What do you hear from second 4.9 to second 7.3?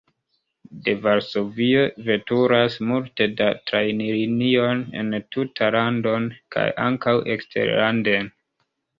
en tutan landon kaj ankaŭ